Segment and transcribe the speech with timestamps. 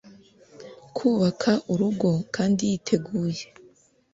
[0.95, 3.43] kubaka urugo kandi yiteguye